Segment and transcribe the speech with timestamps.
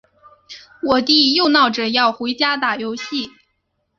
[0.81, 3.29] 我弟又闹着要回家打游戏。